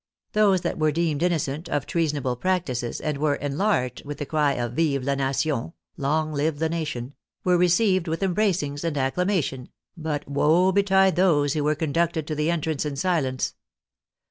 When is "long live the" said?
5.95-6.69